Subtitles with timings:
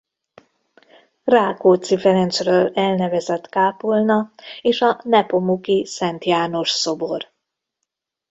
[1.23, 7.31] Rákóczi Ferencről elnevezett kápolna és a Nepomuki Szent János szobor.